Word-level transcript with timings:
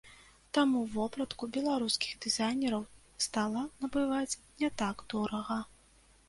Таму 0.57 0.79
вопратку 0.93 1.49
беларускіх 1.57 2.15
дызайнераў 2.27 2.87
стала 3.27 3.61
набываць 3.85 4.39
не 4.63 4.69
так 4.85 5.05
дорага. 5.17 5.61